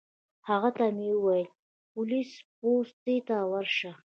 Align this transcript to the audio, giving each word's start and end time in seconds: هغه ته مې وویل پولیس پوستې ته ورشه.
هغه 0.47 0.69
ته 0.77 0.85
مې 0.95 1.09
وویل 1.15 1.47
پولیس 1.91 2.31
پوستې 2.57 3.17
ته 3.27 3.37
ورشه. 3.51 3.91